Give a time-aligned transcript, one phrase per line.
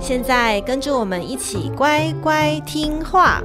[0.00, 3.42] 现在跟着我们一起乖乖听话。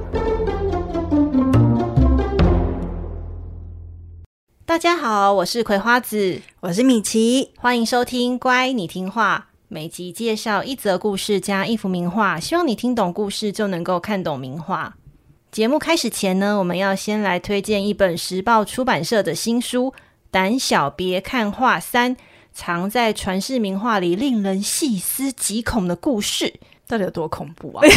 [4.64, 9.46] 大家好，我是葵花子，我是米奇，欢迎收听《乖，你听话》。
[9.68, 14.94] 每集介绍一则故事加一幅名画，希望你听懂故事就能够看懂名画。
[15.50, 19.86] 节目开始前呢，我们要先来推荐一本时报出版社的新书
[20.30, 22.14] 《胆小别看画三》。
[22.52, 26.54] 藏在传世名画里，令人细思极恐的故事，
[26.86, 27.82] 到底有多恐怖啊？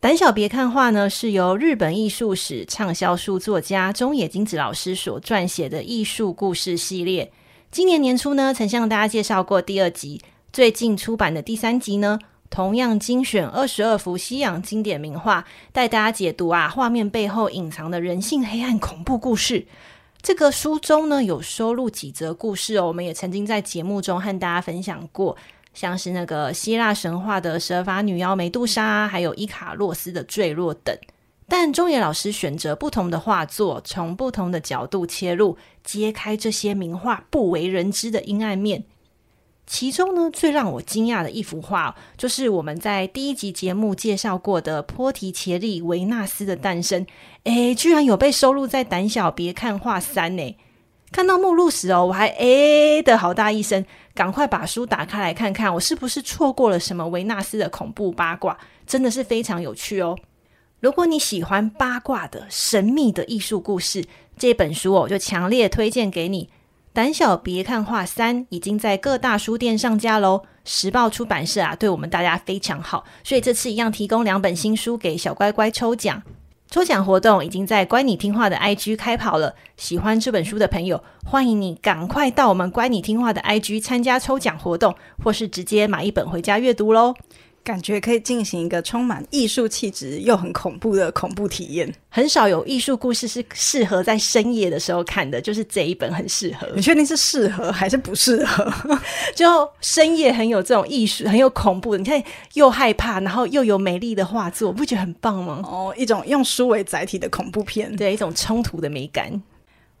[0.00, 7.30] 胆小别看画呢，是由日本艺术史畅销书作家中野金子老师所撰写的艺术故事系列。
[7.70, 10.20] 今年年初呢，曾向大家介绍过第二集，
[10.52, 12.18] 最近出版的第三集呢，
[12.50, 19.66] 同样精选二十二幅西洋经典名画，带大家解读啊画面背后隐藏的人性黑暗恐怖故事。
[20.22, 25.36] 这个书中呢，有收录几则故事哦，我们也曾经在节目中和大家分享过，
[25.74, 30.96] 像是那个希腊神话的蛇发女妖梅杜莎，还有伊卡洛斯的坠落等。
[31.48, 38.84] 但中野老师选择不同的画作，从不同的角度切入，揭开这些名画不为人知的阴暗面。
[39.72, 47.06] 其中呢，最让我惊讶的一幅画，就是我们在第一集节目介绍过的波提切利《维纳斯的诞生》，
[47.44, 50.54] 诶，居然有被收录在《胆小别看画三》呢！
[51.10, 58.58] 看到目录时哦，我还诶的好大一声，赶快把书打开来看看，我是不是错过了什么维纳斯的恐怖八卦？
[58.86, 60.18] 真的是非常有趣哦！
[60.80, 64.04] 如果你喜欢八卦的神秘的艺术故事，
[64.36, 66.50] 这本书哦，就强烈推荐给你。
[66.92, 70.42] 胆小别看画三已经在各大书店上架喽。
[70.64, 76.22] 时报出版社啊，对我们大家非常好，所以这次一样提供两本新书给小乖乖抽奖。
[76.70, 79.54] 抽奖活动已经在乖你听话的 IG 开跑了。
[79.76, 87.14] 喜欢这本书的朋友，欢迎你赶快到我们乖你听话的 IG 参加抽奖活动，或是直接买一本回家阅读喽。
[87.64, 91.92] 感觉可以进行一个充满艺术气质又很恐怖的恐怖体验。
[92.08, 96.68] 很少有艺术故事是适合在深夜的时候看的，就是这一本很适合。
[96.74, 98.70] 你确定是适合还是不适合？
[99.34, 99.46] 就
[99.80, 101.98] 深夜很有这种艺术，很有恐怖的。
[101.98, 102.22] 你看，
[102.54, 105.62] 又害怕，然后又有美丽的画作，不觉得很棒吗？
[105.64, 109.42] 哦，一种用书为载体的恐怖片，对，一种冲突的美感。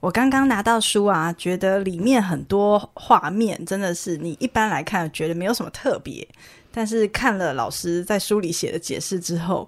[0.00, 6.26] 我刚刚拿到书啊，觉得里面很多画面真的是你一般来看觉得没有什么特别。
[6.72, 9.66] 但是看了老师在书里写的解释之后，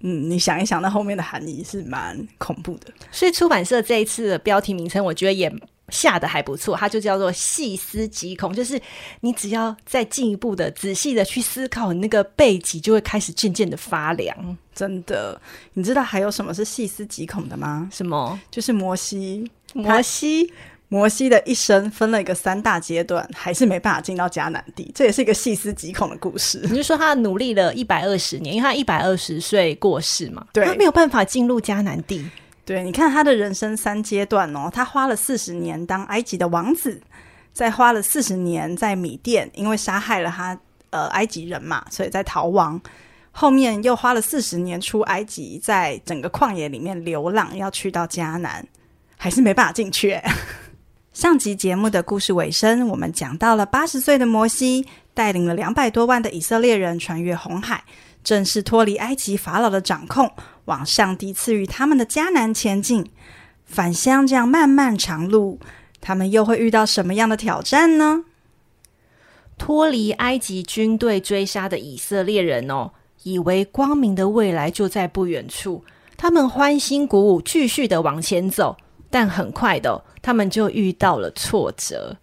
[0.00, 2.86] 嗯，你想一想，那后面的含义是蛮恐怖的。
[3.10, 5.52] 所以出版社这一次的标题名称，我觉得也
[5.90, 8.80] 下得还不错，它就叫做“细思极恐”，就是
[9.20, 14.56] 你只要再进一步的仔细的去思考，你那个背脊就会开始渐渐的发凉。
[14.74, 15.40] 真的，
[15.72, 17.88] 你知道还有什么是细思极恐的吗？
[17.92, 18.38] 什么？
[18.50, 20.52] 就是摩西，摩西。
[20.88, 26.60] 摩西的一生分了一个三大阶段，还是没办法进到迦南地，这也是一个细思极恐的故事。
[26.70, 32.26] 你就说他努力了一百二十年，因为他一百二十岁过世嘛，对，他没有办法进入迦南地。
[32.64, 37.00] 对，你看他的人生三阶段哦，他花了四十年当埃及的王子，
[37.52, 40.58] 再花了四十年在米店，因为杀害了他
[40.90, 42.80] 呃埃及人嘛，所以在逃亡。
[43.30, 48.66] 后面又花了四十年出埃及，在整个旷野里面流浪，要去到迦南，
[49.16, 50.30] 还是没办法进去欸。
[51.18, 57.82] 上集节目的故事尾声，我们讲到了八十岁的摩西带领了两百多万的以色列人穿越红海，
[58.22, 60.30] 正式脱离埃及法老的掌控，
[60.66, 63.10] 往上帝赐予他们的迦南前进。
[63.64, 65.58] 返乡这样漫漫长路，
[66.00, 68.22] 他们又会遇到什么样的挑战呢？
[69.58, 72.92] 脱离埃及军队追杀的以色列人哦，
[73.24, 75.82] 以为光明的未来就在不远处，
[76.16, 78.76] 他们欢欣鼓舞，继续的往前走。
[79.10, 82.16] 但很快的，他们就遇到了挫折。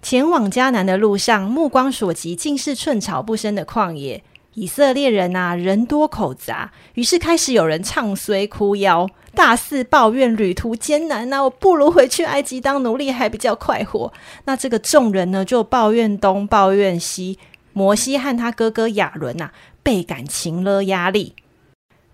[0.00, 4.22] 前往迦南的路上，目光所及尽是寸草不生的旷野。
[4.54, 14.12] 以色列人啊，人多口杂，于是开始有人唱衰哭腰，大肆抱怨旅途艰难啊，我不如回去埃及当奴隶还比较快活。
[14.46, 17.38] 那这个众人呢，就抱怨东抱怨西。
[17.72, 19.52] 摩西和他哥哥亚伦啊，
[19.84, 21.36] 倍感情勒压力。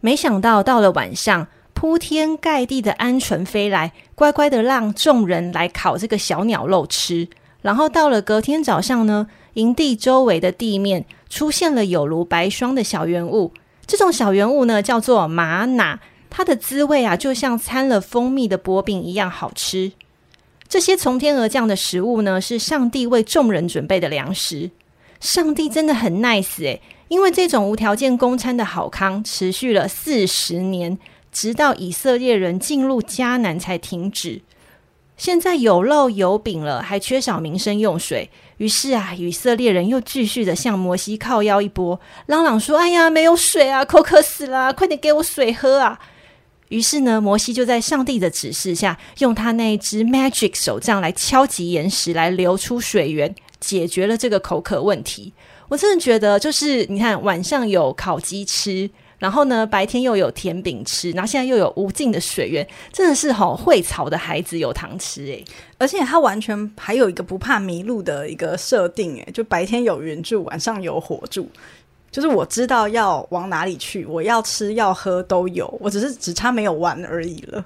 [0.00, 1.48] 没想到到了晚上。
[1.74, 7.28] 铺天盖地的鹌鹑飞来，乖乖的让众人来烤这个小鸟肉吃。
[7.60, 13.52] 然后到了隔天早上呢，营地周围的地面出现了有如白霜的小圆物，
[13.86, 15.98] 这种小圆物呢叫做玛瑙，
[16.30, 19.92] 它的滋味啊就像掺了蜂蜜的薄饼一样好吃。
[20.68, 24.70] 这些从天而降的食物呢，是上帝为众人准备的粮食。
[25.20, 30.98] 上帝真的很 nice 诶，因为这种无条件供餐的好康持续了四十年，
[31.34, 34.40] 直到以色列人进入迦南才停止。
[35.16, 38.30] 现在有肉有饼了，还缺少民生用水。
[38.56, 45.98] 于是啊，以色列人又继续的向摩西靠腰一波，朗朗说：“哎呀，没有水啊，口渴死了，快点给我水喝啊！”
[46.70, 55.32] 于是呢，摩西就在上帝的指示下，用他那一只 magic 手杖来敲击岩石，来流出水源，解决了这个口渴问题。
[55.68, 58.90] 我真的觉得，就是你看，晚上有烤鸡吃。
[59.18, 65.44] 然后呢，白天又有甜饼吃，然后现在又有无尽的水源，真的是好会草的孩子有糖吃诶。
[65.78, 71.48] 而且他完全还有一个不怕迷路的一个设定诶，就白天有云柱，晚上有火柱，
[72.10, 77.64] 就是我知道要往哪里去，我要吃要喝都有，我只是只差没有玩而已了。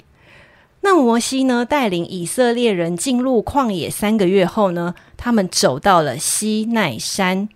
[0.80, 7.48] 那摩西呢，带领以色列人进入旷野三个月后呢，他们走到了西奈山。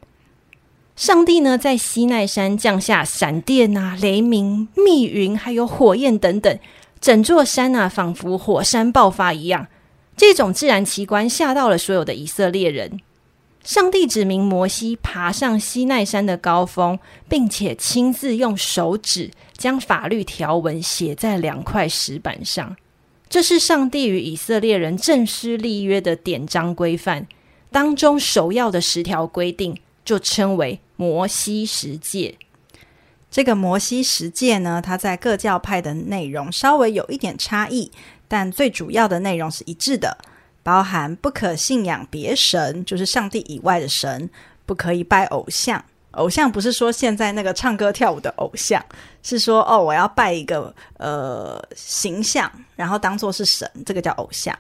[1.03, 6.57] 上帝呢，在西奈山降下闪电啊、雷鸣、密云，还有火焰等等，
[7.01, 9.67] 整座山啊，仿佛火山爆发一样。
[10.17, 13.01] 这种自然奇观吓到了所有的以色列人。
[13.65, 16.97] 上帝指明摩西爬上西奈山的高峰，
[17.29, 22.77] 并且亲自用手指将法律条文写在两块石板上。
[23.29, 27.27] 这是上帝与以色列人正式立约的典章规范，
[27.73, 29.77] 当中首要的十条规定。
[30.05, 32.39] 就称为摩西十诫。
[33.31, 37.91] 这个摩西十诫呢，它在各教派的内容稍微有一点差异，
[38.29, 40.19] 但最主要的内容是一致的，
[40.63, 44.29] 包含不可信仰别神，就是上帝以外的神，
[44.67, 45.83] 不可以拜偶像。
[46.11, 48.85] 偶像不是说现在那个唱歌跳舞的偶像，
[49.23, 54.55] 是说哦，我要拜一个呃形象，然后当做是神，这个叫偶像。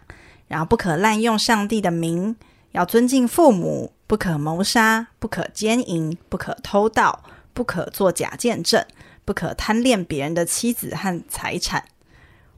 [0.48, 2.34] 然后不可滥用上帝的名，
[2.72, 3.92] 要尊敬父母。
[4.04, 7.24] 不可谋杀，不可奸淫，不可偷盗，
[7.54, 8.84] 不可作假见证，
[9.24, 11.82] 不可贪恋别人的妻子和财产。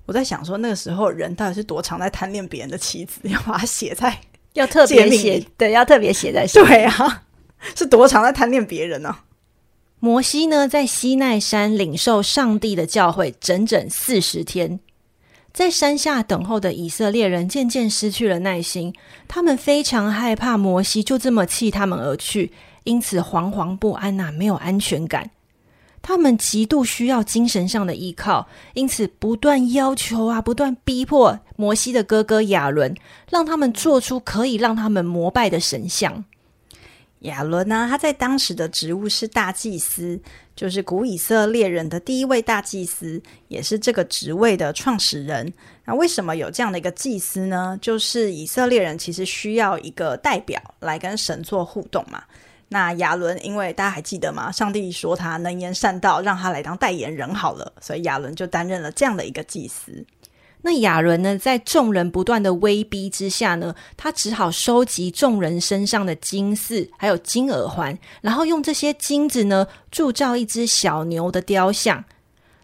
[0.05, 4.19] 我在想说，那个时候人到底是多常在贪恋别人的妻子， 要把它写在
[4.55, 7.23] 要特别写，对，要特别写在对啊，
[7.77, 9.25] 是多常在贪恋别人呢、啊？
[10.01, 14.81] 摩西呢，在西奈山领受上帝的教诲，整整四十天。
[15.55, 18.93] 在山下等候的以色列人渐渐失去了耐心，
[19.29, 22.53] 他们非常害怕摩西就这么弃他们而去，
[22.83, 25.31] 因此惶惶不安呐、啊，没有安全感。
[26.03, 32.93] 他们极度需要精神上的依靠，因此不断要求啊，不断逼迫摩西的哥哥亚伦，
[33.31, 36.25] 让他们做出可以让他们膜拜的神像。
[37.25, 40.19] 亚伦呢，他在当时的职务是大祭司。
[40.57, 45.53] 就是古以色列人的第一位大祭司，也是这个职位的创始人。
[45.85, 47.77] 那为什么有这样的一个祭司呢？
[47.83, 52.23] 就是以色列人其实需要一个代表来跟神做互动嘛。
[52.69, 54.53] 那亚伦，因为大家还记得吗？
[54.53, 60.07] 上帝说他能言善道，让他来当代言人好了，所以亚伦就担任了这样的一个祭司。
[60.67, 72.07] 那亚伦呢，在众人不断的威逼之下呢，他只好收集众人身上的金饰，还有金耳环，然后用这些金子呢，铸造一只小牛的雕像。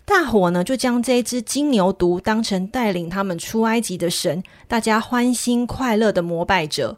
[0.06, 6.96] 大伙呢，就将这只金牛犊当成带领他们出埃及的神，大家欢欣快乐的膜拜着。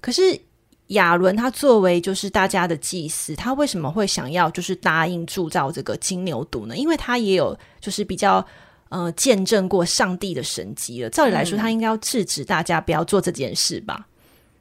[0.00, 0.40] 可是
[0.88, 6.76] 亚伦他作为就是大家的祭司，他为什么会想要就是答应铸造这个金牛犊呢？
[6.76, 8.46] 因为他也有就是比较。
[8.88, 11.10] 呃，见证过上帝的神迹了。
[11.10, 14.06] 照理来说，他应该要制止大家不要做这件事吧？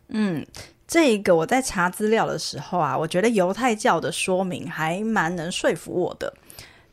[0.10, 0.46] 嗯，
[0.88, 6.34] 这个我在查资料的时候啊，我觉得犹太教的说明还蛮能说服我的。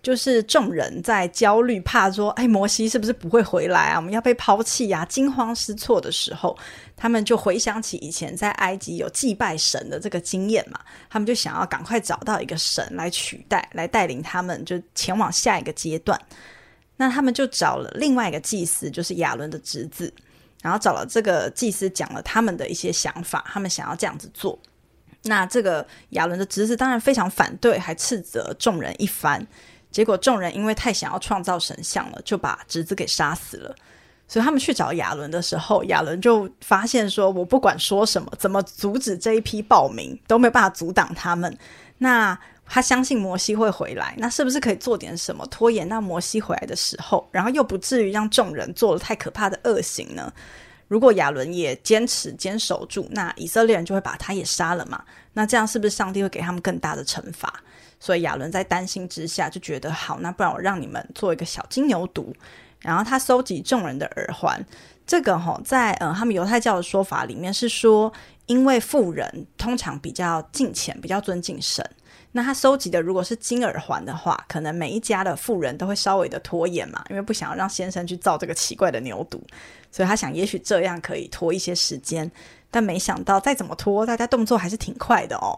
[0.03, 3.97] 就是众人在焦虑，怕说，哎，摩西是不是不会回来啊？
[3.99, 6.59] 我们要被抛弃呀，惊慌失措的时候，
[6.97, 16.21] 他们就回想起以前在埃及有祭拜神的这个经验嘛，他们就想要赶快找到一个神来取代，来带领他们，就前往下一个阶段。
[17.03, 20.13] 那他们就找了另外一个祭司，就是亚伦的侄子，
[20.63, 24.57] 然后找了这个祭司讲了他们的一些想法，他们想要这样子做。
[25.25, 29.45] 那这个亚伦的侄子当然非常反对，还斥责众人一番。
[29.91, 33.75] 结果众人因为太想要创造神像了，就把侄子给杀死了。
[34.29, 41.59] 所以他们去找亚伦的时候，亚伦就发现说：“我不管说什么，怎么阻止这一批暴民，都没有办法阻挡他们。”
[41.99, 42.39] 那
[42.75, 50.33] 他相信摩西会回来，那是不是可以做点什么拖延到摩西回来的时候，然后又不至于让众人做了太可怕的恶行呢？
[50.89, 55.05] 如果亚伦也坚持坚守住，那以色列人就会把他也杀了嘛？
[55.35, 57.53] 那这样是不是上帝会给他们更大的惩罚？
[58.01, 62.33] 所以亚伦在担心之下就觉得好，那不然我让你们做一个小金牛犊，
[62.81, 64.65] 然后他搜集众人的耳环。
[65.07, 68.11] 这个哈、哦，在呃他们犹太教的说法里面是说，
[68.47, 71.87] 因为富人通常比较敬虔，比较尊敬神。
[72.33, 79.39] 那他收集的如果是金耳环的话，可能每一家的富人都会稍微的拖延嘛，因为不想要让先生去造这个奇怪的牛犊，
[79.91, 82.31] 所以他想也许这样可以拖一些时间。
[82.71, 85.53] 但没想到再怎么拖，大家动作还是挺快的哦。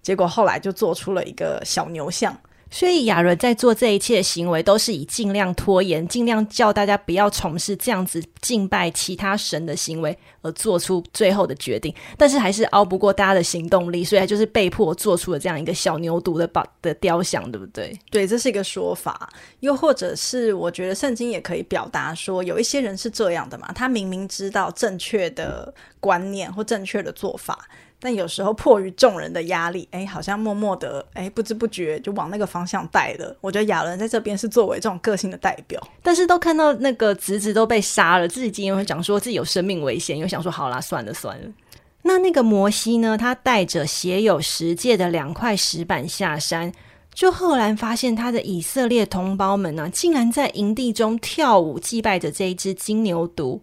[0.00, 2.34] 结果后来就做出了一个小牛像。
[2.74, 11.94] 所以亚伦在做这一切行为，都是以尽量拖延、尽量叫大家不要从事这样子敬拜其他神的行为，而做出最后的决定。
[12.18, 17.96] 但是还是熬不过大家的行动力，所以他就是被迫做出了这样一个小牛犊的宝的雕像，对不对？
[18.10, 19.32] 对，这是一个说法。
[19.60, 27.68] 又或者是我觉得圣经也可以表达说，有一些人是这样的嘛，他明明知道正确的观念或正确的做法。
[28.04, 33.34] 但有时候迫于众人的压力，哎，好像默默的，哎，不知不觉就往那个方向带了。
[33.40, 41.48] 我觉得亚伦在这边是作为这种个性的代表，但是都看到那个侄子都被杀了，自己今天会讲说自己有生命危险，又想说好啦，算了算了。
[42.02, 43.16] 那那个摩西呢？
[43.16, 46.70] 他带着写有十诫的两块石板下山，
[47.14, 53.60] 就赫然发现他的以色列同胞们呢、竟然在营地中跳舞祭拜着这一只金牛犊。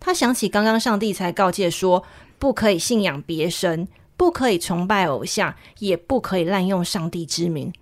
[0.00, 2.02] 他想起刚刚上帝才告诫说。
[2.38, 7.72] 不可以信仰别神，不可以崇拜偶像，也不可以滥用上帝之名。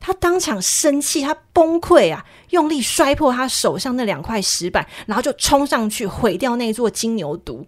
[0.00, 7.64] 他当场生气，他崩溃啊，用力摔破他手上那两块石板，然后就冲上去毁掉那座金牛犊。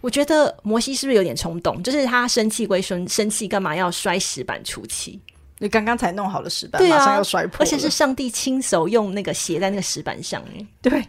[0.00, 1.82] 我觉得摩西是不是有点冲动？
[1.82, 5.18] 就是他生气归生生气，干嘛要摔石板出气？
[5.58, 10.44] 你刚刚才弄好了石板，马上要摔破，而且是上帝亲手用那个写在那个石板上。
[10.82, 11.02] 对。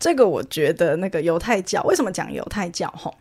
[0.00, 2.90] 这个我觉得，那个犹太教为什么讲犹太教？
[2.96, 3.14] 吼，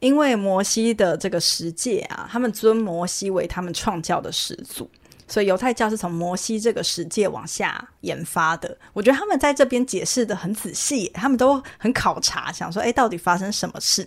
[0.00, 4.90] 因为摩西的这个十诫啊，他们尊摩西为他们创教的始祖，
[5.28, 8.76] 所以犹太教是从摩西这个十诫往下研发的。
[8.92, 14.06] 我觉得他们在这边解释得很仔细，他们都很考察，想说，哎，到底发生什么事？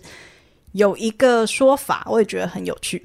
[0.72, 3.02] 有一个说法，我也觉得很有趣。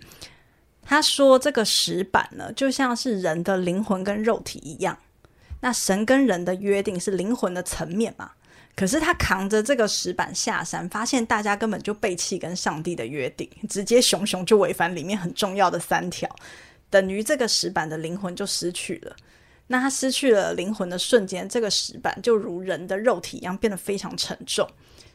[0.86, 4.98] 他说，这个石板呢，就像是人的灵魂跟肉体一样，
[5.62, 8.32] 那神跟人的约定是灵魂的层面嘛。
[8.76, 16.28] 可是他扛着这个石板下山，发现大家根本就背弃跟上帝的约定，直接熊熊就违反里面很重要的三条，
[16.90, 19.16] 等于这个石板的灵魂就失去了。
[19.68, 24.68] 那他失去了灵魂的瞬间，这个石板就如人的肉体一样变得非常沉重。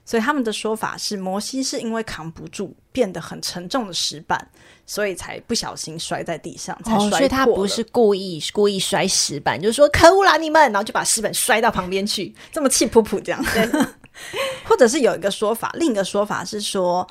[0.09, 4.49] 所以他们的说法是，摩西是因为扛不住变得很沉重的石板，
[4.87, 7.09] 所以才不小心摔在地上，才摔。
[7.09, 13.45] 哦，所以他不是故意故意摔石板，就是说可恶啦你们，然后就把石板摔到旁边去，这么气噗噗这样。
[13.53, 13.69] 对。
[14.65, 17.07] 或者是有一个说法，另一个说法是说，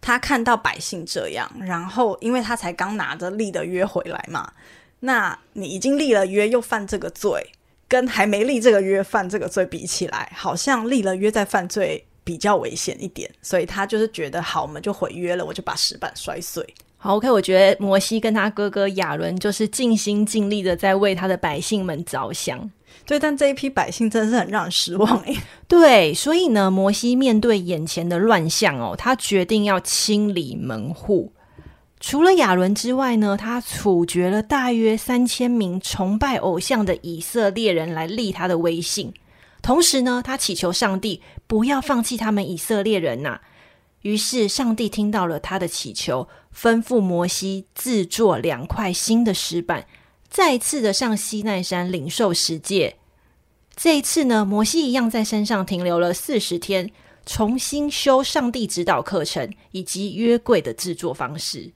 [0.00, 4.52] 他看到百姓这样，然后因为他才刚拿着立的约回来嘛，
[5.00, 7.50] 那你已经立了约又犯这个罪，
[7.88, 12.06] 跟还没立这个约犯这个罪比起来，好像立了约在犯罪。
[12.26, 16.66] 比较危险一点，所以他就是觉得好，我们就毁约了，我就把石板摔碎。
[16.98, 22.68] 好，OK，我觉得摩西跟他哥哥亚伦就是尽心尽力的在为他的百姓们着想。
[23.04, 25.36] 对，但这一批百姓真的是很让人失望诶。
[25.68, 31.30] 对，所以呢，摩西面对眼前的乱象哦，他决定要清理门户。
[32.00, 39.14] 除了亚伦之外呢，他处决了大约三千名崇拜偶像的以色列人来立他的威信。
[39.62, 43.40] 同时呢，他祈求上帝不要放弃他们以色列人呐、
[44.02, 49.86] 于是上帝听到了他的祈求，吩咐摩西制作两块新的石板，
[50.28, 52.96] 再次的上西奈山领受十诫。
[53.74, 56.90] 这一次呢，摩西一样在山上停留了四十天，
[57.24, 61.72] 重新修上帝指导课程以及约柜的制作方式。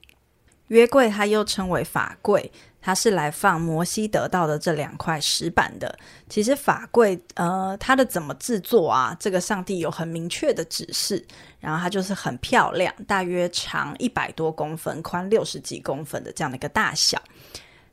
[0.69, 2.50] 约柜它又称为法柜。
[2.80, 5.99] 它是来放摩西得到的这两块石板的。
[6.28, 9.16] 其实法柜，呃，它的怎么制作啊？
[9.20, 11.25] 这个上帝有很明确的指示。
[11.60, 17.20] 然后它就是很漂亮，大约长一百多公分，宽六十几公分的这样的一个大小。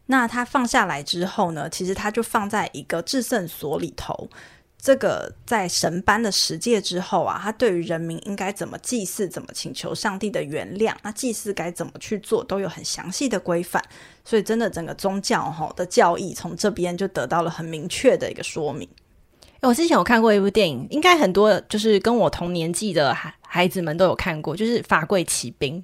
[0.05, 4.29] 那它放下来之后呢，其实它就放在一个制胜所里头。
[4.87, 13.83] 这个在神班的十诫之后啊，他对于人民应该怎么祭祀、怎么请求上帝的原谅，那祭祀该怎么去做，都有很详细的规范。
[14.23, 18.87] 所以，真的整个宗教哈的教义从这边就得到了很明确的一个说明。
[19.59, 25.83] 我之前有看过一部电影，应该很多就是跟我同年纪的孩孩子们都有看过，就是《法柜奇兵》。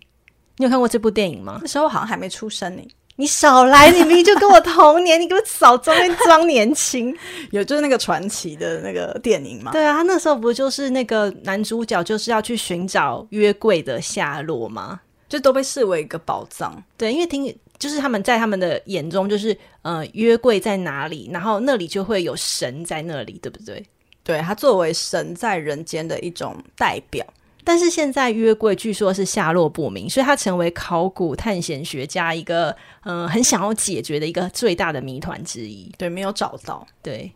[0.56, 1.58] 你有看过这部电影吗？
[1.62, 2.88] 那时候好像还没出生呢。
[3.24, 3.90] 你少来！
[3.90, 7.18] 你明明就跟我同年，你给我少装装年轻。
[7.52, 9.72] 有就是那个传奇的那个电影嘛？
[9.72, 15.00] 对啊，他那时候不就是那个男主角就是要去寻找约柜的下落吗？
[15.30, 16.84] 就都被视为一个宝藏。
[16.98, 23.82] 对，因为听就是他们在他们的眼中就是呃约柜在哪里，然后那里就会有神在那里，对不对？
[24.22, 27.26] 对，他作为神在人间的一种代表。
[27.64, 35.92] 但是现在约柜据说是下落不明，所以他成为考古探险学家一个嗯、呃、很想要解决的一个最大的谜团之一。
[35.98, 36.86] 对，没有找到。
[37.02, 37.32] 对，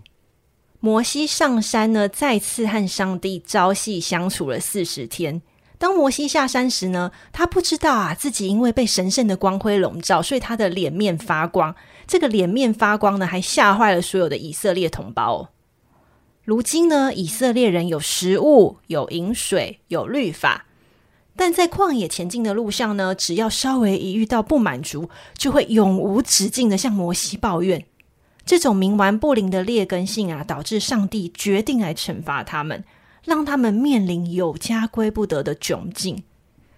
[0.79, 5.41] 摩西上山呢，再次和上帝朝夕相处了四十天。
[5.79, 11.75] 当摩西下山时呢，他不知道啊，自己因为被神圣的光辉笼罩，所以他的脸面发光。
[12.07, 15.49] 这个脸面发光呢，还吓坏了所有的以色列同胞。
[16.47, 20.65] 如今呢，以色列人有食物、有饮水、有律法，
[21.35, 27.83] 但在旷野前进的路上呢，只要稍微一遇到不满足，就会永无止境的向摩西抱怨。
[28.45, 32.85] 这种冥顽不灵的劣根性啊，导致上帝决定来惩罚他们，
[33.25, 36.23] 让他们面临有家归不得的窘境。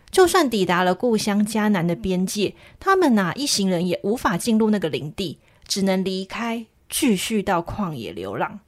[0.09, 8.61] 就算抵达了故乡迦南的边界，他们呐、啊，一行人也无法进入那个领地，只能离开，继续到旷野流浪。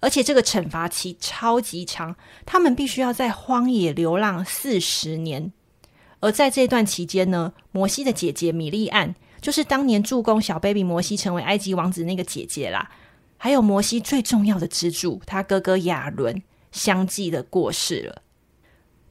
[0.00, 5.52] 而且这个惩罚期超级长，他们必须要在荒野流浪四十年。
[6.20, 12.90] 而在这段期间呢，摩西的姐姐米利暗，就是当年助攻小 baby 摩西成为埃及王子那个姐姐啦，
[13.38, 16.42] 还有摩西最重要的支柱，他哥哥亚伦，
[16.72, 18.22] 相继的过世了。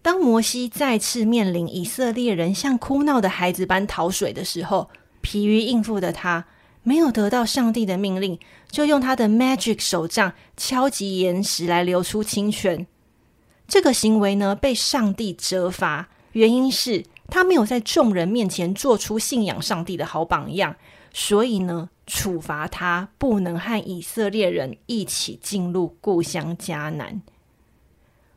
[0.02, 4.90] 当摩西再次面临以色列人像哭闹的孩子般讨水的时候，
[5.22, 6.46] 疲于应付的他，
[6.84, 8.40] 没有得到上帝的命令，
[8.72, 12.86] 就用他的 magic 手杖敲击岩石来流出清泉。
[13.68, 20.76] 这个行为呢，被上帝责罚，原因是他没有在众人面前做出信仰上帝的好榜样，
[21.14, 27.22] 所以呢，处罚他不能和以色列人一起进入故乡迦南。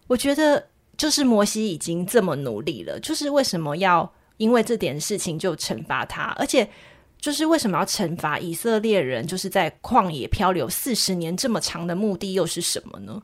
[0.06, 6.68] 我觉得，就是摩西已经这么努力了，就是为什么要因为这点事情就惩罚他，而且。
[7.22, 9.24] 就是为什么要惩罚以色列人？
[9.24, 13.22] 就是在旷野漂流四十年这么长的目的又是什么呢？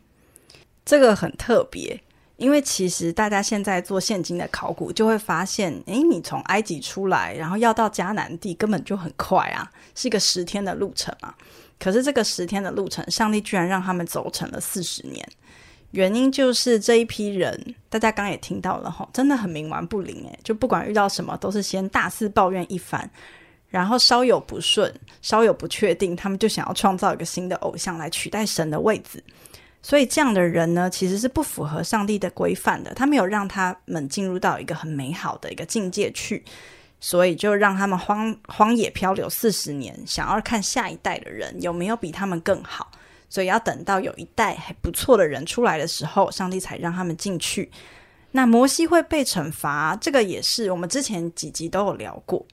[0.85, 2.01] 这个很特别，
[2.37, 11.37] 因为其实大家现在做现今的考古，就会发现，诶，你从埃及出来，然后要到迦南地，根本就很快啊，是一个十天的路程啊。
[11.81, 15.29] 可是这个十天的路程，上帝居然让他们走成了四十年，
[15.91, 23.11] 原因就是这一批人，大家刚刚也听到了哈，真的很冥顽不灵诶，就不管遇到什么，都是先大肆抱怨一番。
[23.69, 29.23] 然后稍有不顺，稍有不确定，他们就想要创造一个新的偶像来取代神的位置。
[29.81, 32.93] 所以这样的人呢，其实是不符合上帝的规范的。
[32.95, 36.45] 他没有让他们进入到一个很美好的一个境界去，
[36.99, 42.91] 所以就让他们荒荒野漂流四十年，想要看下一代的人有没有比他们更好。
[43.31, 47.71] 所以要等到有一代还不错的人出来的时候，上帝才让他们进去。
[48.33, 52.45] 那摩西会被惩罚，这个也是我们之前几集都有聊过。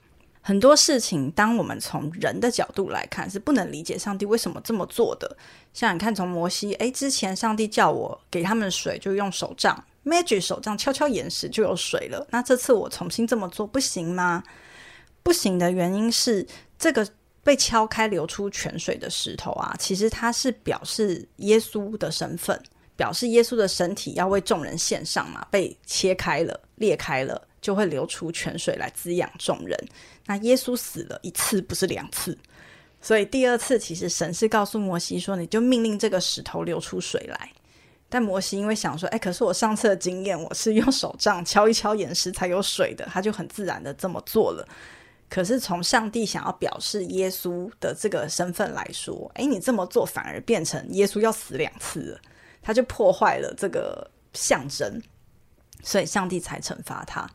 [0.47, 5.35] 很多事情，当我们从人的角度来看，是不能理解上帝为什么这么做的。
[5.73, 12.27] 像你看，从摩西，诶，之前上帝叫我给他们水，就用手杖，magic 手杖敲敲岩石就有水了。
[12.29, 14.43] 那这次我重新这么做，不行吗？
[15.23, 16.45] 不行的原因是，
[16.77, 17.09] 这个
[17.43, 22.61] 被敲开流出泉水的石头啊，其实它是表示耶稣的身份，
[22.95, 27.47] 表示耶稣的身体要为众人献上嘛，被切开了，裂开了。
[27.65, 29.75] 就会流出泉水来滋养众人。
[30.27, 32.37] 那耶稣死了一次，不是两次，
[33.01, 37.51] 所以第二次其实神是告诉摩西说：“你就命令这个石头流出水来。”
[38.07, 44.67] 但摩西因为想说：“哎，可是我上次的经验，我是用手杖敲一敲岩石才有水的。”他就很自然的这么做了。
[45.27, 52.19] 可是从上帝想要表示耶稣的这个身份来说，哎，你这么做反而变成耶稣要死两次了，
[52.61, 55.01] 他就破坏了这个象征，
[55.83, 57.27] 所以上帝才惩罚他。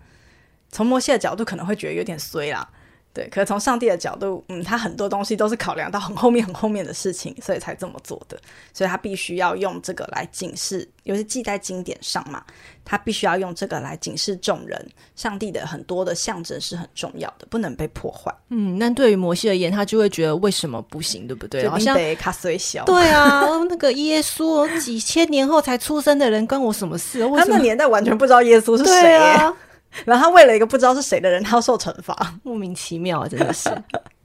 [0.70, 2.66] 从摩西的角度可能会觉得有点衰啦，
[3.12, 3.28] 对。
[3.28, 8.38] 可是从上帝的角度，嗯，他很多东西都是考量到很后面、很后面的事情，所以才这么做的。
[8.72, 12.42] 所以他必须要用这个来警示，尤其记在经典上嘛，
[12.84, 18.32] 他必须要用这个来警示众人，上帝的很多的象征是很重要的，不能被破坏。
[18.50, 21.68] 嗯，那对于摩西而言，他就会觉得为什么不行，对不对？
[21.68, 22.84] 好像卡虽小。
[22.84, 27.28] 对啊， 那个耶稣几千年后才出生的人，关我什么事？
[27.36, 29.52] 他那年代完全不知道耶稣是谁啊。
[30.06, 33.70] 然后他为了一个不知道是谁的人，他要受惩罚， 莫名其妙，真的是。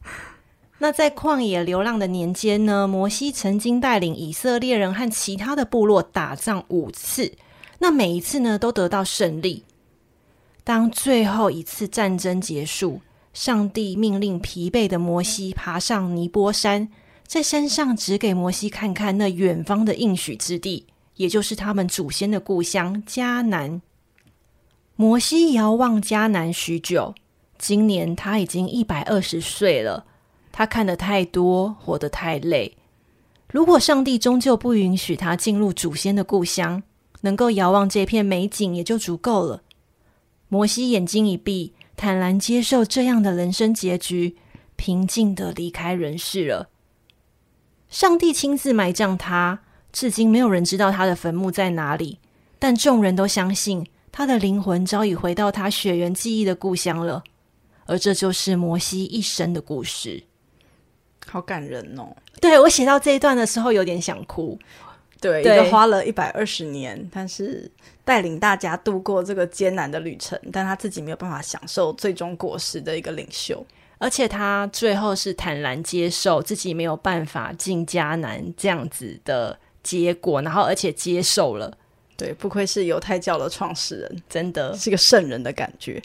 [0.80, 7.34] 那在旷野流浪的年间呢，摩西曾经带领以色列人和其他的部落打仗五次，
[7.80, 9.64] 那每一次呢都得到胜利。
[10.64, 13.02] 当最后一次战争结束，
[13.34, 16.90] 上帝命令疲惫的摩西爬上尼波山，
[17.26, 23.82] 在山上指给摩西看看那远方的应许之地，也就是他们祖先的故乡迦南。
[24.98, 27.16] 摩西遥望迦南许久，
[27.58, 30.06] 今年他已经一百二十岁了。
[30.54, 32.78] 他看得太多，活得太累。
[33.52, 36.82] 如果上帝终究不允许他进入祖先的故乡，
[37.22, 39.64] 能够遥望这片美景也就足够了。
[40.48, 44.38] 摩西眼睛一闭，坦然接受这样的人生结局，
[44.78, 46.70] 平静地离开人世了。
[47.90, 49.60] 上帝亲自埋葬他，
[49.92, 52.20] 至今没有人知道他的坟墓在哪里，
[52.58, 53.86] 但众人都相信。
[54.18, 57.22] 他的灵魂早已回到他血缘记忆的故乡了，
[57.86, 60.24] 而这就是摩西一生的故事，
[61.28, 62.16] 好感人哦！
[62.40, 64.58] 对，我写到这一段的时候有点想哭。
[65.20, 67.70] 对，对一个花了一百二十年，但是
[68.06, 73.66] 带领大家度过这个艰难的旅程，但他自己没有办法享受最终果实的一个领袖，
[73.98, 81.78] 而且他最后是坦然接受自己没有办法进迦南这样子的结果，然后而且接受了。
[82.18, 86.02] 对，不愧是犹太教的创始人，真的是个圣人的感觉。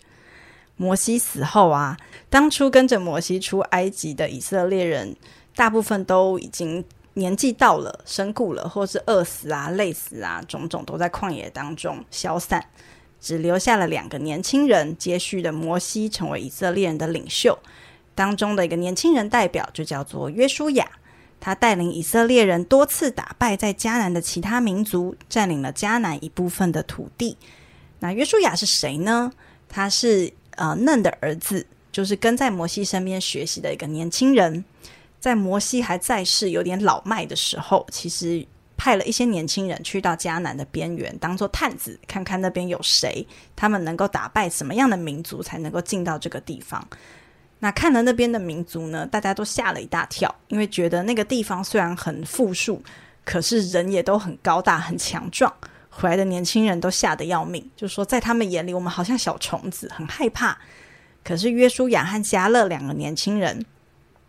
[0.76, 1.96] 摩西死后啊，
[2.28, 5.14] 当初跟着摩西出埃及的以色列人，
[5.54, 12.64] 大部分都已经年纪到了，身故了，或是饿死啊、累死啊，种种都在旷野当中消散，
[13.20, 17.58] 只留下了两个年轻人接续的摩西，成为以色列人的领袖。
[18.14, 20.90] 当中的一个年轻人代表就叫做约书亚。
[21.40, 27.37] 他带领以色列人多次打败在迦南的其他民族，占领了迦南一部分的土地。
[27.98, 29.33] 那约书亚是谁呢？
[29.68, 34.64] 他是呃嫩的儿子，就是跟在摩西身边学习的一个年轻人。
[35.18, 46.88] 在摩西还在世、有点老迈的时候，其实派了一些年轻人去到迦南的边缘，当做探子，看看那边有谁，他们能够打败什么样的民族，才能够进到这个地方。
[47.60, 52.82] 那看了那边的民族呢，大家都吓了一大跳，因为觉得那个地方虽然很富庶，
[53.24, 55.52] 可是人也都很高大、很强壮。
[55.90, 60.56] 回来的年轻人都吓得要命，就说在他们眼里，我们好像小虫子，很害怕。
[61.22, 63.62] 可是约书亚和迦勒两个年轻人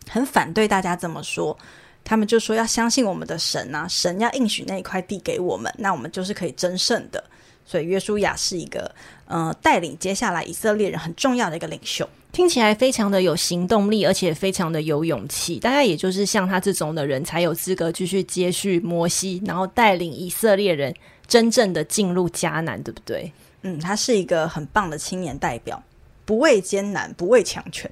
[0.08, 1.56] 很反对大家这么说，
[2.04, 7.24] 他们就说要相信我们的神啊，神要应许那一块地给我们，那我们就是可以争胜的。
[7.64, 8.92] 所以约书亚是一个
[9.32, 12.08] 呃带领接下来以色列人很重要的一个领袖。
[12.30, 15.56] 听起来非常的有行动力，而且非常的有勇气。
[15.58, 20.94] 大概也就是像他这种的人，才有资格继续接续摩西，然后带领以色列人
[21.26, 23.32] 真正的进入迦南，对不对？
[23.62, 25.82] 嗯，他是一个很棒的青年代表，
[26.24, 27.90] 不畏艰难，不畏强权。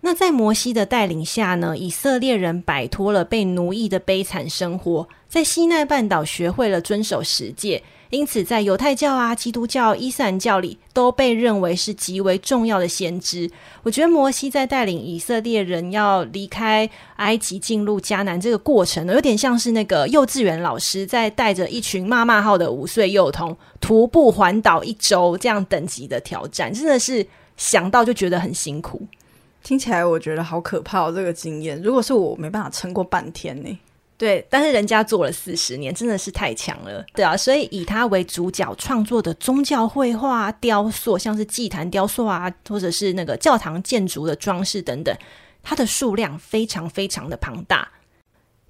[0.00, 7.82] 那在摩西的带领下呢，以色列人摆脱了被奴役的悲惨生活，在西奈半岛学会了遵守十诫。
[8.12, 13.50] 因此，在犹太教啊、基督教、伊斯兰教里，都被认为是极为重要的先知。
[13.82, 29.00] 我觉得摩西在带领以色列人要离开埃及，进入迦南这个过程呢，有点像是那个幼稚园老师在带着一群妈妈号的五岁幼童徒步环岛一周这样等级的挑战，真的是想到就觉得很辛苦。
[29.62, 31.80] 听起来我觉得好可怕哦，这个经验。
[31.80, 33.78] 如果是我，没办法撑过半天呢。
[34.22, 45.12] 对，但是人家做了四十年，真的是太强了，对啊，所以以他为主角创作的宗教绘画、雕塑，像是祭坛雕塑啊，或者是那个教堂建筑的装饰等等，
[45.60, 47.90] 它的数量非常非常的庞大。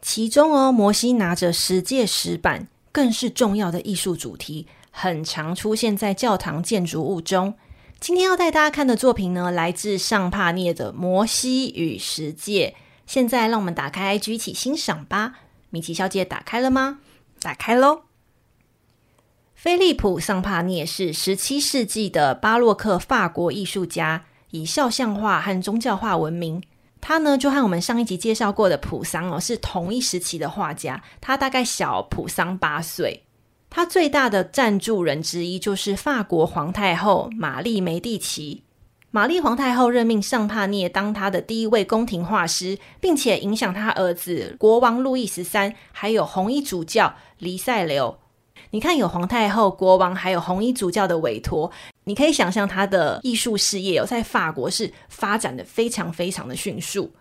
[0.00, 7.52] 其中哦，摩西拿着十诫石板，更是重要的艺术主题，很常出现在教堂建筑物中。
[8.00, 12.74] 今天要带大家看的作品呢，来自尚帕涅的《摩西与十诫》。
[13.06, 15.34] 现在让我们打开 IG 一起欣赏吧。
[15.70, 16.98] 米奇小姐打开了吗？
[17.40, 18.02] 打开喽。
[19.54, 26.62] 菲利普·桑帕涅是十七世纪的巴洛克法国艺术家，以肖像画和宗教画闻名。
[27.00, 31.02] 他呢，就和我们上一集介绍过的普桑哦，是同一时期的画家。
[31.20, 33.24] 他大概小普桑八岁。
[33.70, 38.64] 他最大的赞助人之一就是法国皇太后玛丽·梅蒂奇。
[39.14, 48.18] 玛丽皇太后任命尚帕涅当她的第一位宫廷画师，并且影响他儿子国王路易十三，还有红衣主教黎塞留。
[48.70, 51.70] 你看，有皇太后、国王，还有红衣主教的委托，
[52.04, 57.12] 你可以想象他的艺术事业有在法国是发展的非常非常的迅速。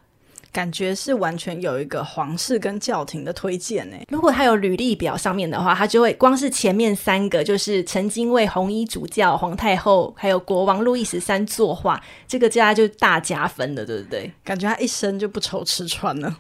[0.52, 3.96] 感觉是完全有一个皇室跟教廷的推荐呢。
[4.10, 14.32] 如果他有履历表上面的话，他就会光是前面三个就是曾经为红衣主教、皇太后还有国王路易十三作画，这个家就大加分了，对不对？
[14.44, 16.38] 感觉他一生就不愁吃穿了。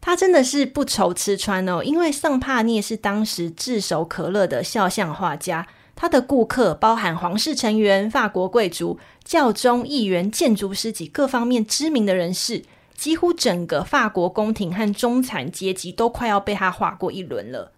[0.00, 5.66] 他真的是不愁吃穿哦，因为尚帕涅是当时炙手可热的肖像画家。
[5.94, 12.62] 他的顾客包含皇室成员、法国贵族、教宗、议员、建筑师及各方面知名的人士，
[13.00, 17.72] 几乎整个法国宫廷和中产阶级都快要被他画过一轮了。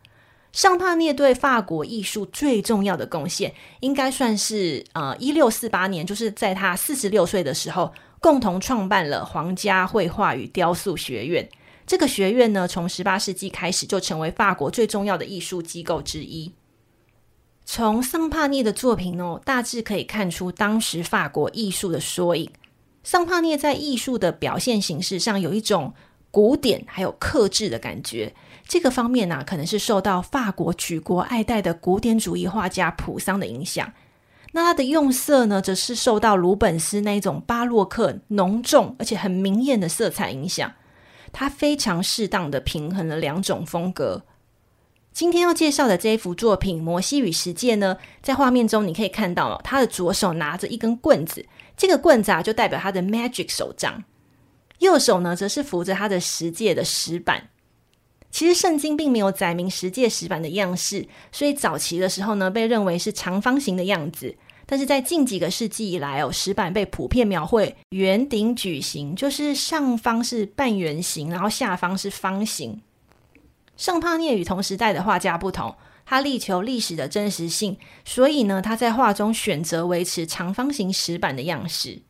[0.53, 11.49] 尚帕涅对法国艺术最重要的贡献，应该算是呃，一六四八年，就是在他四十六岁的时候，共同创办了皇家绘画与雕塑学院。
[11.87, 16.53] 这个学院呢，从十八世纪开始就成为法国最重要的艺术机构之一。
[17.65, 22.51] 从桑帕涅的作品哦，大致可以看出当时法国艺术的缩影。
[23.05, 25.95] 桑帕涅在艺术的表现形式上有一种
[26.31, 28.35] 古典还有克制的感觉。
[28.67, 33.93] 这个方面呢、可能是受到法国举国爱戴的古典主义画家普桑的影响。
[34.53, 40.73] 那他的用色呢，则是受到鲁本斯那种巴洛克浓重而且很明艳的色彩影响。
[41.33, 44.23] 他非常适当的平衡了两种风格。
[45.13, 51.45] 今天要介绍的这一幅作品《摩西与十诫》呢，在画面中你可以看到，他的左手拿着一根棍子，
[51.77, 54.05] 这个棍子啊就代表他的 magic 手杖；
[54.79, 57.49] 右手呢则是扶着他的十戒的石板。
[58.31, 64.35] 其实圣经并没有载明十戒石板的样式，所以早期的时候呢，被认为是长方形的样子。
[64.65, 72.81] 但是在近几个世纪以来哦，石板被普遍描绘圆顶矩形，就是上方是半圆形，然后下方是方形。
[73.77, 82.03] 尚帕涅与同时代的画家不同，他力求历史的真实性，所以呢，他在画中选择维持长方形石板的样式。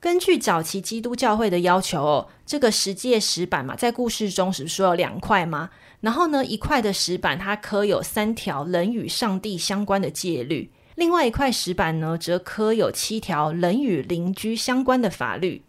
[0.00, 5.70] 根据早期基督教会的要求哦，这个十诫石板嘛，在故事中是说有两块吗？
[6.00, 15.62] 然后呢，一块的石板它刻有三条人与上帝相关的戒律，另外一块石板呢，则刻有七条人与邻居相关的法律。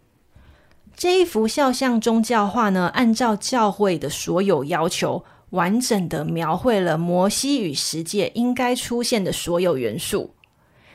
[0.94, 10.34] 这一幅肖像宗教画呢，按照教会的所有要求，完整的描绘了摩西与十诫应该出现的所有元素。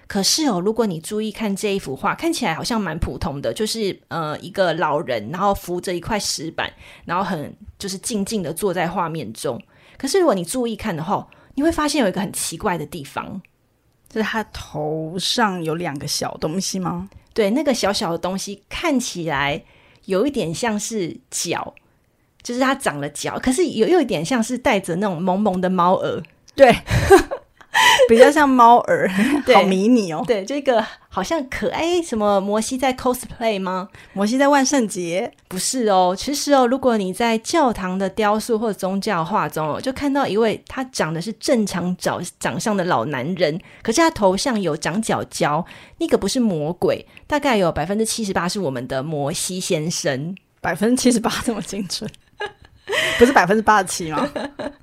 [0.08, 6.72] 可是哦，如果你注意看这一幅画，看起来好像蛮普通的，就是呃一个老人，然后扶着一块石板，
[7.06, 9.62] 然后很就是静静的坐在画面中。
[9.98, 13.42] 可是如果你注意看的话，你会发现有一个很奇怪的地方，
[14.10, 17.10] 就是他头上有两个小东西吗？
[17.34, 19.64] 对，那个小小的东西看起来。
[20.06, 21.76] 有一点像是脚，
[22.44, 26.22] 就是它长了脚，可是有又一点像是带着那种萌萌的猫耳，
[26.56, 26.74] 对，
[28.10, 29.10] 比较像猫耳，
[29.54, 30.24] 好迷你哦。
[30.28, 32.02] 对，这个好像可爱。
[32.02, 33.88] 什么摩西在 cosplay 吗？
[34.14, 35.32] 摩西在万圣节？
[35.48, 36.14] 不是哦。
[36.18, 45.66] 其实哦，如果你在教堂的雕塑或者宗教画中哦，就看到一位他长得是正常长长相的老男人，可是他头上有长角角，
[46.00, 47.06] 那个不是魔鬼。
[47.28, 52.10] 大概有百分之七十八是我们的摩西先生，百分之七十八这么精准，
[53.18, 54.30] 不是百分之八十七吗？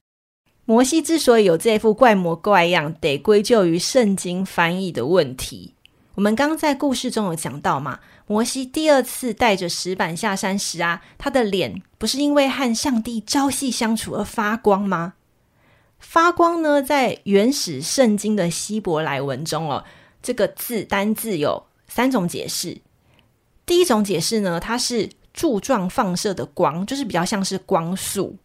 [0.65, 5.75] 摩西之所以有这副怪模怪样，得归咎于圣经翻译的问题。
[6.15, 15.15] 我们刚在故事中有讲到嘛，摩西第二次带着石板下山时啊，他的脸不是因为和上帝朝夕相处而发光吗？
[15.99, 19.85] 发光呢，在原始圣经的希伯来文中哦，
[20.23, 21.69] 这个字单字有。
[21.91, 22.83] 三种解释，
[23.65, 28.37] 第一种解释呢，它是柱状放射的光，就是比较像是光束。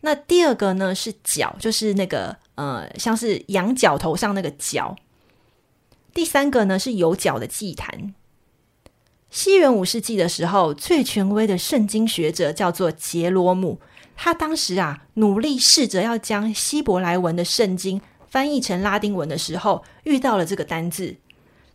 [0.00, 4.96] 那第二个呢是角，就是那个呃，像是羊角头上那个角。
[6.14, 8.14] 第三个呢是有角的祭坛。
[9.30, 13.78] 西元五世纪的时候，最权威的圣经学者叫做杰罗姆，
[14.16, 18.00] 他当时啊努力试着要将希伯来文的圣经
[18.30, 21.16] 翻译成拉丁文的时候，遇到了这个单字。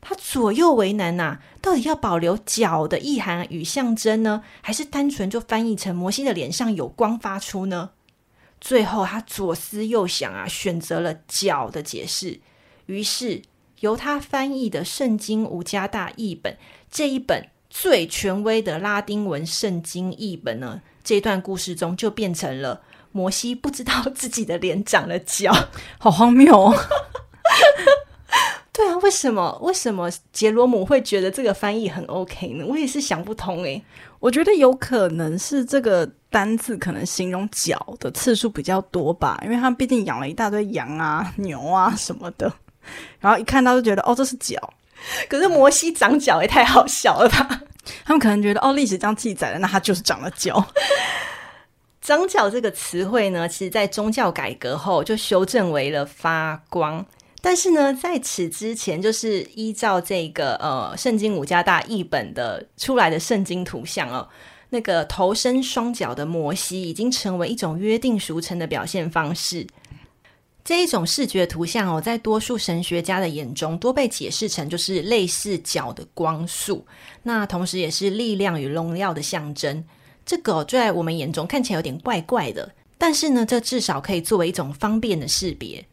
[0.08, 7.89] 他左右为难呐、到底要保留角的意涵与象征呢，还是单纯就翻译成摩西的脸上有光发出呢？
[8.62, 12.39] 最后他左思右想啊，选择了角的解释。
[12.86, 13.41] 于是
[13.80, 16.54] 由他翻译的《圣经无加大译本》
[16.91, 25.52] 这一本最权威的拉丁文圣经译本呢，这段故事中就变成了摩西不知道自己的脸长了角，
[25.98, 26.76] 好荒谬哦！
[28.76, 32.66] 对啊，为什么为什么杰罗姆会觉得这个翻译很 OK 呢？
[32.68, 33.82] 我也是想不通诶。
[34.20, 42.52] 我觉得有可能是这个单字可能形容脚的次数比较多吧，因为他毕竟养了一大堆羊啊、牛啊什么的，
[43.22, 44.74] 然后一看到就觉得哦，这是脚。
[45.30, 47.62] 可是摩西长脚也太好笑了吧？
[48.04, 50.66] 他们可能觉得哦，历史这样记载了，那他就是长了脚。
[52.02, 57.06] 长脚这个词汇呢，其实在宗教改革后就修正为了发光。
[57.46, 64.28] 但是呢，在此之前，就是依照这个呃《圣经五加大译本》的出来的圣经图像哦，
[64.72, 69.68] 那个头生双脚的摩西已经成为一种约定俗成的表现方式。
[70.64, 76.84] 这一种视觉图像哦，在多数神学家的眼中，多被解释成就是类似角的光束，
[77.22, 79.86] 那同时也是力量与荣耀的象征。
[80.26, 85.86] 这个在我们眼中看起来有点怪怪的，但是呢，这至少可以作为一种方便的识别。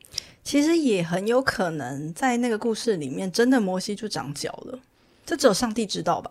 [0.44, 4.78] 其实也很有可能在那个故事里面，真的摩西就长脚了，
[5.24, 6.30] 这只有上帝知道吧？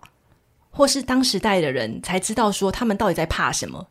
[0.70, 3.88] 或是当时代的人才知道说他们到底在怕什么。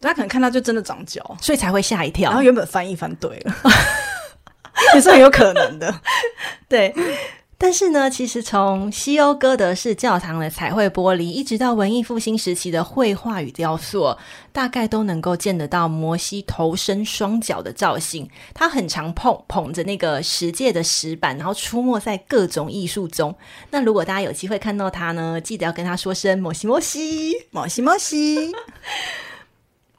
[0.00, 2.30] 大家可能看到就真的长脚，所以才会吓一跳。
[2.30, 3.54] 然后原本翻译翻对了，
[4.94, 6.00] 也是很有可能的。
[6.68, 6.94] 对，
[7.60, 14.16] 但是呢，其实从西欧哥德式教堂的彩绘玻璃，一直到文艺复兴时期的绘画与雕塑，
[14.52, 18.30] 大概都能够见得到摩西头身双脚的造型。
[18.54, 23.34] 他很常捧捧着那个十诫的石板，然后出没在各种艺术中。
[23.70, 28.52] 那如果大家有机会看到他呢，记得要跟他说声“摩西摩西，摩西摩西”。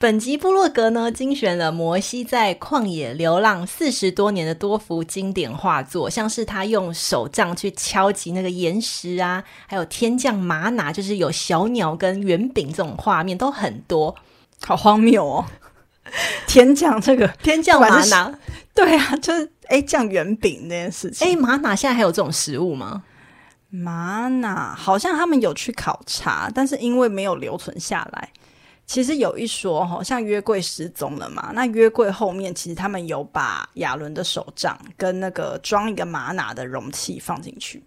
[0.02, 14.16] 本集部落格呢，精选了摩西在旷野流浪四十多年的多幅经典画作，像是他用手杖去敲击那个岩石啊，还有天降玛瑙，就是有小鸟跟圆饼这种画面都很多，
[14.62, 15.46] 好荒谬哦！
[16.48, 18.34] 天降这个天降玛瑙，
[18.74, 21.28] 对啊，就是哎降圆饼那件事情。
[21.28, 23.04] 哎，玛瑙现在还有这种食物吗？
[23.70, 28.30] 玛瑙好像他们有去考察，但是因为没有留存下来。
[28.90, 31.52] 其实有一说，好像约柜失踪了嘛。
[31.54, 37.84] 那约柜后面，其实他们有把亚伦的手杖跟那个装一个玛瑙的容器放进去。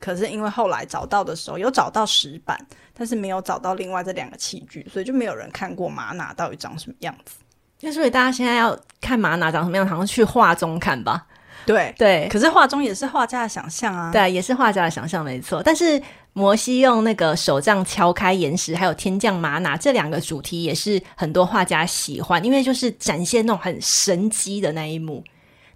[0.00, 2.58] 可是因为后来找到的时候有找到石板，
[2.92, 7.36] 但是没有找到另外这两个器具，所以就没有人看过玛瑙到底长什么样子。
[7.80, 11.24] 那所以大家现在要看玛瑙长什么样，好像去画中看吧。
[11.64, 14.10] 对对，可是画中也是画家的想象啊。
[14.10, 15.62] 对，也是画家的想象，没错。
[15.62, 16.02] 但是。
[16.34, 25.22] 摩西用那个手杖敲开岩石，还有天降吗哪这两个主题也是很多画家喜欢，因为就是展现那种很神迹的那一幕。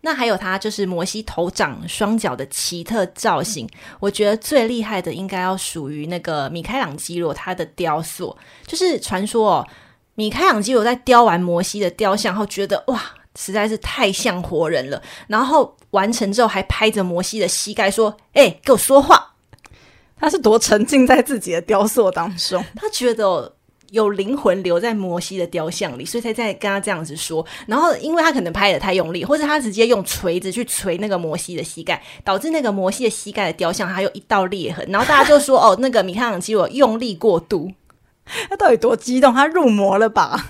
[0.01, 8.37] 那还有他就是摩西头长双脚的奇特造型，我觉得最厉害的应该要属于那个米开朗基罗他的雕塑。
[8.67, 9.69] 就是传说哦，
[10.15, 13.03] 米开朗基罗在雕完摩西的雕像后，觉得哇，
[13.35, 15.03] 实在是太像活人了。
[15.27, 19.35] 然后完成之后，还拍着摩西的膝盖说：“哎，给我说话。”
[20.19, 23.55] 他是多沉浸在自己的雕塑当中， 他觉得
[23.91, 27.45] 有灵魂留在摩西的雕像里，所以才在跟他这样子说。
[27.67, 34.85] 然后，因为他可能拍的太用力，或者他直接用锤子去锤那个摩西的膝盖，导致那个摩西的膝盖的雕像还有一道裂痕。
[34.89, 37.71] 然后大家就说：“哦，那个米开朗基罗用力过度。”
[38.49, 39.33] 他到底多激动？
[39.33, 40.47] 他入魔了吧？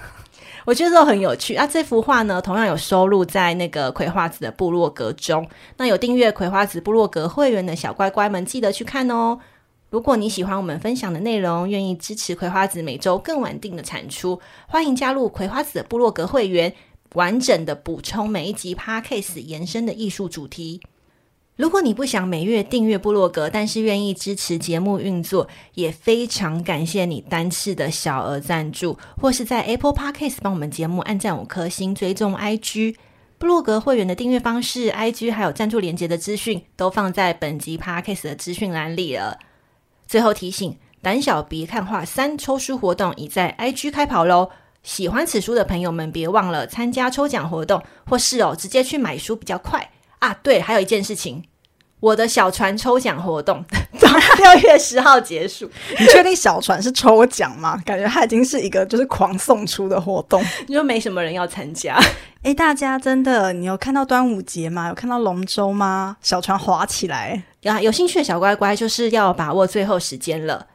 [0.65, 1.65] 我觉得都很有趣啊！
[1.65, 5.47] 这幅画呢，同样有收录在那个葵花籽的部落格中。
[5.77, 9.39] 那有订阅葵花籽部落格会员的小乖乖们，记得去看哦。
[9.97, 16.75] 如果你喜欢我们分享的内容，愿意支持葵花籽每周更稳定的产出，欢迎加入葵花籽的部落格会员，
[17.15, 20.83] 完整的补充每一集 Podcast 延伸的艺术主题。
[21.57, 32.97] 如果你不想每月订阅部落格，但是愿意支持节目运作，也非常感谢你单次的小额赞助，或是在 Apple Podcast 帮我们节目按赞五颗星，追踪 IG
[33.39, 39.39] 部落格会员的订阅方式，IG 还有赞助连接的资讯都放在本集 Podcast 的资讯栏里了。
[40.07, 44.51] 最后提醒：胆小别看画三抽书活动已在 IG 开跑喽！
[44.83, 49.91] 喜欢此书的朋友们，别忘了参加抽奖活动，或是哦，直接去买书比较快
[50.21, 50.33] 啊！
[50.43, 51.43] 对，还有一件事情，
[52.01, 53.65] 我的小船抽奖活动
[54.39, 55.69] 六月十号结束。
[55.99, 57.81] 你确定小船是抽奖吗？
[57.85, 61.99] 感觉它已经是一个就是狂送出的活动，你说没什么人要参加。
[62.43, 64.89] 诶，大家真的，你有看到端午节吗？
[64.89, 66.17] 有看到龙舟吗？
[66.21, 67.43] 小船划起来。
[67.65, 70.67] 啊，有兴趣的小乖乖，就是要把握最后时间了。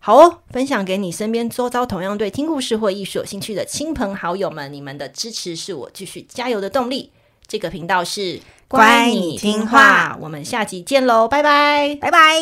[0.00, 7.12] 好哦，分享给你身边周遭同样对听故事或艺术有兴趣的亲朋好友们，你们的支持是我继续加油的动力。
[7.46, 12.38] 这个频道是乖你听话，我们下集见喽，拜拜，拜拜。